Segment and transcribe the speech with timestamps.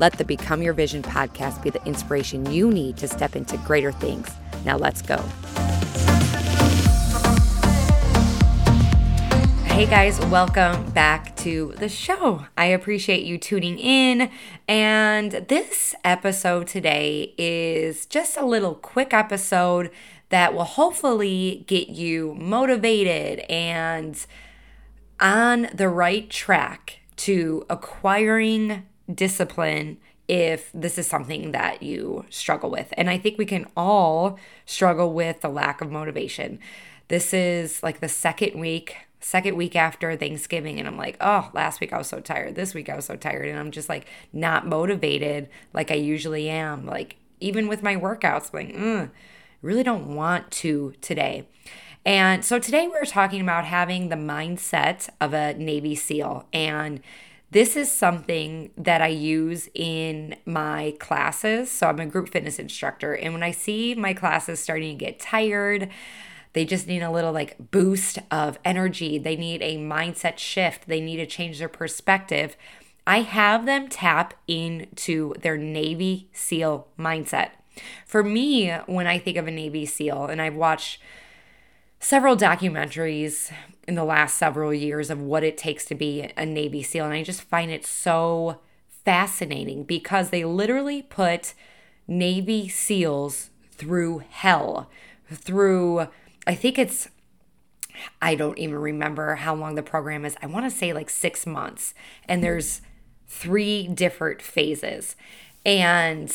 [0.00, 3.92] Let the Become Your Vision podcast be the inspiration you need to step into greater
[3.92, 4.28] things.
[4.64, 5.18] Now, let's go.
[9.66, 12.46] Hey guys, welcome back to the show.
[12.56, 14.30] I appreciate you tuning in.
[14.66, 19.90] And this episode today is just a little quick episode
[20.28, 24.26] that will hopefully get you motivated and
[25.20, 32.92] on the right track to acquiring discipline if this is something that you struggle with.
[32.96, 36.58] And I think we can all struggle with the lack of motivation.
[37.08, 40.78] This is like the second week, second week after Thanksgiving.
[40.78, 42.54] And I'm like, oh, last week I was so tired.
[42.54, 43.48] This week I was so tired.
[43.48, 46.86] And I'm just like not motivated like I usually am.
[46.86, 49.10] Like, even with my workouts, I'm like, mm,
[49.60, 51.46] really don't want to today.
[52.06, 56.46] And so today we're talking about having the mindset of a Navy SEAL.
[56.52, 57.00] And
[57.54, 61.70] this is something that I use in my classes.
[61.70, 63.14] So I'm a group fitness instructor.
[63.14, 65.88] And when I see my classes starting to get tired,
[66.52, 69.18] they just need a little like boost of energy.
[69.18, 70.88] They need a mindset shift.
[70.88, 72.56] They need to change their perspective.
[73.06, 77.50] I have them tap into their Navy SEAL mindset.
[78.04, 81.00] For me, when I think of a Navy SEAL, and I've watched
[82.04, 83.50] several documentaries
[83.88, 87.06] in the last several years of what it takes to be a Navy SEAL.
[87.06, 88.60] And I just find it so
[89.06, 91.54] fascinating because they literally put
[92.06, 94.90] Navy SEALs through hell,
[95.32, 96.08] through,
[96.46, 97.08] I think it's,
[98.20, 100.36] I don't even remember how long the program is.
[100.42, 101.94] I want to say like six months.
[102.28, 102.82] And there's
[103.26, 105.16] three different phases.
[105.64, 106.30] And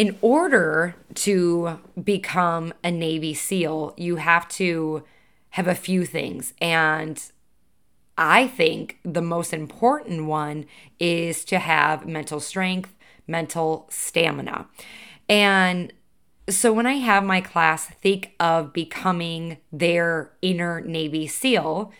[0.00, 5.04] in order to become a Navy SEAL, you have to
[5.50, 6.54] have a few things.
[6.58, 7.22] And
[8.16, 10.64] I think the most important one
[10.98, 12.96] is to have mental strength,
[13.26, 14.68] mental stamina.
[15.28, 15.92] And
[16.48, 21.92] so when I have my class think of becoming their inner Navy SEAL,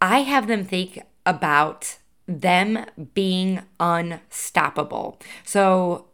[0.00, 1.98] I have them think about
[2.28, 5.18] them being unstoppable.
[5.44, 6.06] So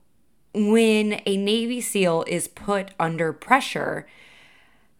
[0.54, 4.06] when a Navy SEAL is put under pressure,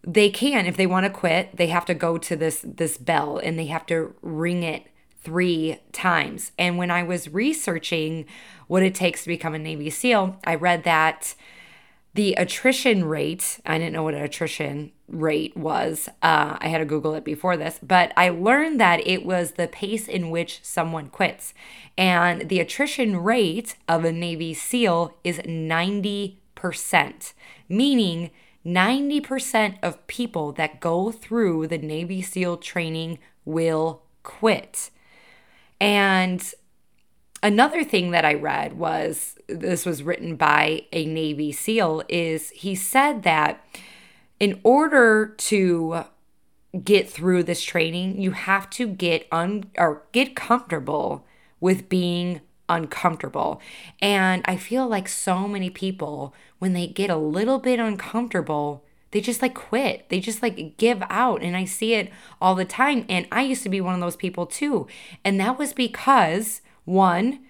[0.05, 3.39] they can if they want to quit they have to go to this this bell
[3.39, 4.87] and they have to ring it
[5.23, 6.53] three times.
[6.59, 8.27] And when i was researching
[8.67, 11.35] what it takes to become a navy seal i read that
[12.15, 16.85] the attrition rate i didn't know what an attrition rate was uh, i had to
[16.85, 21.09] google it before this but i learned that it was the pace in which someone
[21.09, 21.55] quits
[21.97, 26.37] and the attrition rate of a navy seal is 90%
[27.69, 28.31] meaning
[28.65, 34.91] 90% of people that go through the Navy SEAL training will quit.
[35.81, 36.43] And
[37.43, 42.75] another thing that I read was this was written by a Navy SEAL is he
[42.75, 43.65] said that
[44.39, 46.05] in order to
[46.85, 51.27] get through this training, you have to get un or get comfortable
[51.61, 53.61] with being uncomfortable.
[54.01, 59.21] And I feel like so many people, when they get a little bit uncomfortable, they
[59.21, 60.09] just like quit.
[60.09, 61.43] They just like give out.
[61.43, 62.11] And I see it
[62.41, 63.05] all the time.
[63.09, 64.87] And I used to be one of those people too.
[65.25, 67.41] And that was because, one,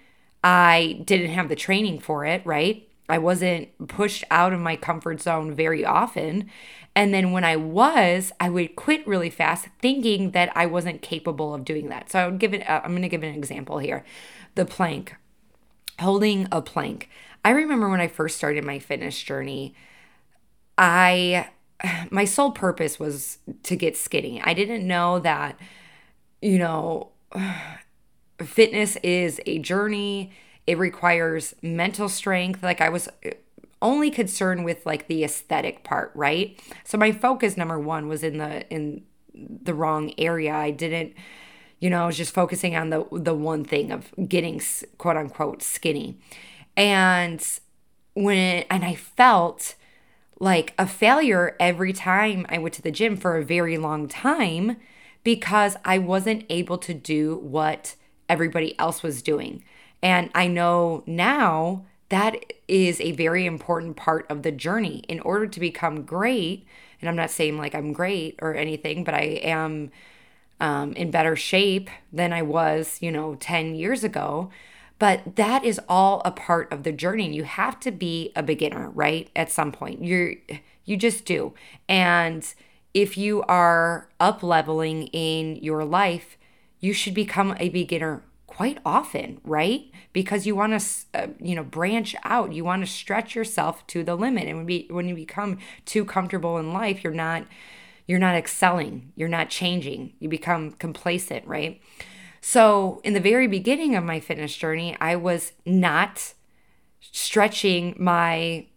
[0.43, 2.87] I didn't have the training for it, right?
[3.09, 6.49] I wasn't pushed out of my comfort zone very often.
[6.95, 11.53] And then when I was, I would quit really fast thinking that I wasn't capable
[11.53, 12.11] of doing that.
[12.11, 14.03] So I would give it, uh, I'm going to give an example here
[14.55, 15.15] the plank,
[15.99, 17.09] holding a plank.
[17.43, 19.73] I remember when I first started my fitness journey,
[20.77, 21.49] I
[22.09, 24.41] my sole purpose was to get skinny.
[24.41, 25.59] I didn't know that
[26.41, 27.09] you know
[28.43, 30.31] fitness is a journey.
[30.65, 32.63] It requires mental strength.
[32.63, 33.31] Like I was uh,
[33.81, 36.59] only concerned with like the aesthetic part, right?
[36.83, 39.03] So my focus number 1 was in the in
[39.33, 40.53] the wrong area.
[40.53, 41.13] I didn't
[41.83, 44.61] you know, I was just focusing on the the one thing of getting
[44.97, 46.17] quote unquote skinny.
[46.77, 47.45] And
[48.13, 49.75] when and I felt
[50.39, 54.77] like a failure every time I went to the gym for a very long time
[55.25, 57.95] because I wasn't able to do what
[58.29, 59.63] everybody else was doing.
[60.01, 62.35] And I know now that
[62.67, 65.03] is a very important part of the journey.
[65.07, 66.65] In order to become great,
[67.01, 69.91] and I'm not saying like I'm great or anything, but I am
[70.59, 74.49] um, in better shape than I was, you know, 10 years ago.
[74.99, 77.33] But that is all a part of the journey.
[77.33, 79.29] You have to be a beginner, right?
[79.35, 80.35] At some point, you're
[80.85, 81.53] you just do.
[81.89, 82.45] And
[82.93, 86.37] if you are up leveling in your life,
[86.83, 89.89] you should become a beginner quite often, right?
[90.11, 92.51] Because you want to, uh, you know, branch out.
[92.51, 94.49] You want to stretch yourself to the limit.
[94.49, 97.45] And when, be, when you become too comfortable in life, you're not,
[98.05, 99.13] you're not excelling.
[99.15, 100.11] You're not changing.
[100.19, 101.81] You become complacent, right?
[102.41, 106.33] So in the very beginning of my fitness journey, I was not
[106.99, 108.67] stretching my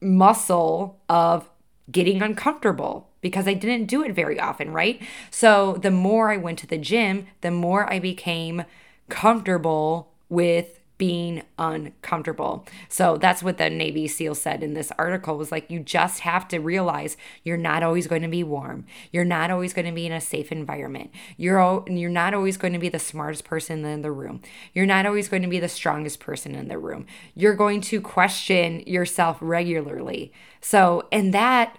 [0.00, 1.49] muscle of
[1.90, 5.00] getting uncomfortable because I didn't do it very often, right?
[5.30, 8.64] So the more I went to the gym, the more I became
[9.08, 12.66] comfortable with being uncomfortable.
[12.90, 16.46] So that's what the Navy SEAL said in this article was like you just have
[16.48, 18.84] to realize you're not always going to be warm.
[19.10, 21.10] You're not always going to be in a safe environment.
[21.38, 24.42] You're you're not always going to be the smartest person in the room.
[24.74, 27.06] You're not always going to be the strongest person in the room.
[27.34, 30.34] You're going to question yourself regularly.
[30.60, 31.78] So, and that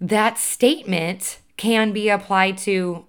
[0.00, 3.04] that statement can be applied to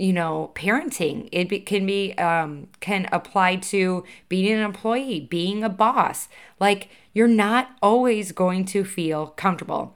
[0.00, 1.28] you know parenting.
[1.30, 6.28] It can be um, can apply to being an employee being a boss.
[6.58, 9.94] Like you're not always going to feel comfortable.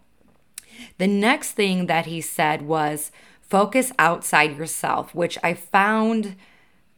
[0.98, 3.10] The next thing that he said was
[3.40, 6.36] focus outside yourself which i found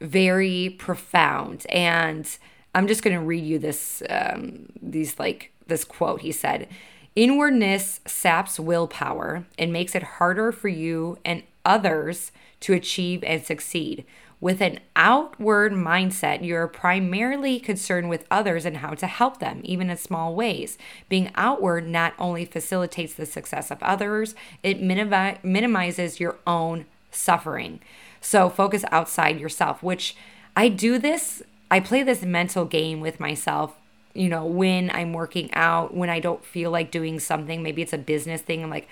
[0.00, 1.64] very profound.
[1.70, 2.28] And
[2.74, 6.68] i'm just going to read you this um, these like this quote he said
[7.14, 14.06] Inwardness saps willpower and makes it harder for you and others to achieve and succeed.
[14.40, 19.88] With an outward mindset, you're primarily concerned with others and how to help them, even
[19.88, 20.76] in small ways.
[21.08, 27.80] Being outward not only facilitates the success of others, it minimi- minimizes your own suffering.
[28.20, 30.14] So focus outside yourself, which
[30.54, 33.74] I do this, I play this mental game with myself
[34.16, 37.92] you know, when I'm working out, when I don't feel like doing something, maybe it's
[37.92, 38.88] a business thing, I'm like,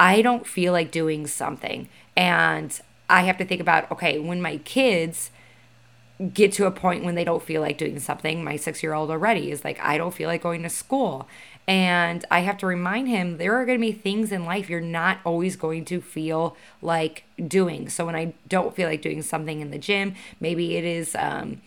[0.00, 1.86] I don't feel like doing something.
[2.16, 2.80] And
[3.10, 5.30] I have to think about, okay, when my kids
[6.32, 9.10] get to a point when they don't feel like doing something, my six year old
[9.10, 11.28] already is like, I don't feel like going to school.
[11.68, 14.80] And I have to remind him there are going to be things in life you're
[14.80, 17.90] not always going to feel like doing.
[17.90, 21.60] So when I don't feel like doing something in the gym, maybe it is, um,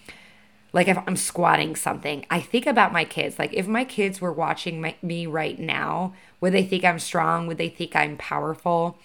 [0.73, 3.37] like if I'm squatting something, I think about my kids.
[3.37, 7.45] Like if my kids were watching my, me right now, would they think I'm strong?
[7.45, 8.97] Would they think I'm powerful?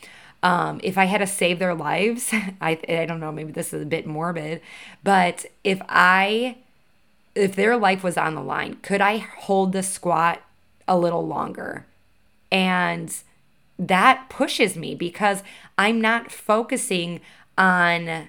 [0.42, 2.30] Um, if I had to save their lives,
[2.60, 4.62] I I don't know, maybe this is a bit morbid,
[5.04, 6.56] but if I
[7.34, 10.42] if their life was on the line, could I hold the squat
[10.88, 11.86] a little longer?
[12.50, 13.14] And
[13.78, 15.42] that pushes me because
[15.76, 17.20] I'm not focusing
[17.58, 18.28] on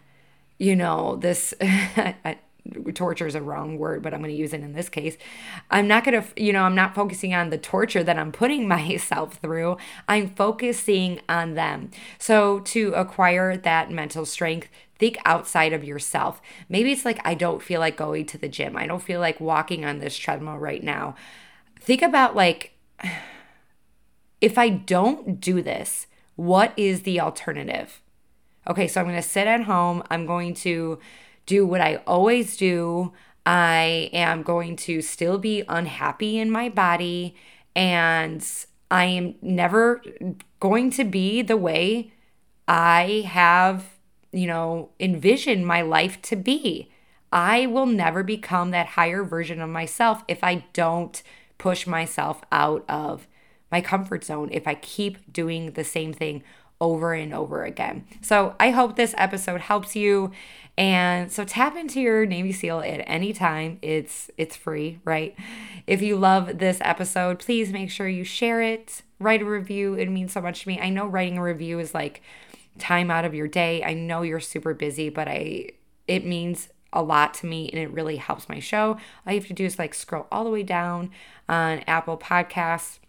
[0.57, 1.53] you know this
[2.93, 5.17] torture is a wrong word, but I'm going to use it in this case.
[5.69, 8.67] I'm not going to, you know, I'm not focusing on the torture that I'm putting
[8.67, 9.77] myself through.
[10.07, 11.91] I'm focusing on them.
[12.17, 16.41] So to acquire that mental strength, think outside of yourself.
[16.67, 18.75] Maybe it's like, I don't feel like going to the gym.
[18.75, 21.15] I don't feel like walking on this treadmill right now.
[21.79, 22.73] Think about like,
[24.41, 28.01] if I don't do this, what is the alternative?
[28.67, 30.03] Okay, so I'm going to sit at home.
[30.09, 30.99] I'm going to
[31.49, 33.11] do what I always do.
[33.43, 37.35] I am going to still be unhappy in my body
[37.75, 38.47] and
[38.91, 40.01] I am never
[40.59, 42.11] going to be the way
[42.67, 43.97] I have,
[44.31, 46.91] you know, envisioned my life to be.
[47.31, 51.21] I will never become that higher version of myself if I don't
[51.57, 53.27] push myself out of
[53.71, 56.43] my comfort zone, if I keep doing the same thing
[56.81, 58.05] over and over again.
[58.21, 60.31] So I hope this episode helps you.
[60.77, 63.79] And so tap into your Navy SEAL at any time.
[63.81, 65.35] It's it's free, right?
[65.87, 69.95] If you love this episode, please make sure you share it, write a review.
[69.95, 70.79] It means so much to me.
[70.79, 72.21] I know writing a review is like
[72.77, 73.83] time out of your day.
[73.83, 75.71] I know you're super busy, but I
[76.07, 78.97] it means a lot to me and it really helps my show.
[79.27, 81.11] All you have to do is like scroll all the way down
[81.47, 82.99] on Apple Podcasts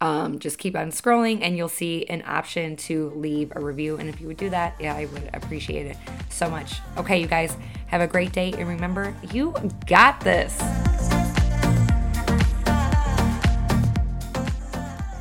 [0.00, 3.96] um, just keep on scrolling and you'll see an option to leave a review.
[3.96, 5.96] And if you would do that, yeah, I would appreciate it
[6.28, 6.74] so much.
[6.96, 8.52] Okay, you guys, have a great day.
[8.52, 9.54] And remember, you
[9.86, 10.56] got this.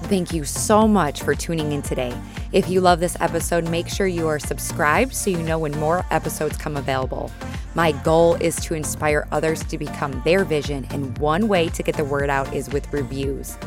[0.08, 2.18] Thank you so much for tuning in today.
[2.54, 6.06] If you love this episode, make sure you are subscribed so you know when more
[6.12, 7.30] episodes come available.
[7.76, 11.98] My goal is to inspire others to become their vision, and one way to get
[11.98, 13.58] the word out is with reviews.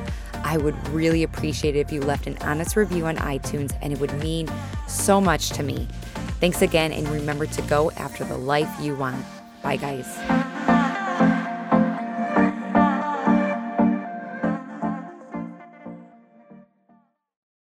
[0.50, 4.00] I would really appreciate it if you left an honest review on iTunes, and it
[4.00, 4.50] would mean
[4.88, 5.86] so much to me.
[6.40, 9.24] Thanks again, and remember to go after the life you want.
[9.62, 10.39] Bye, guys.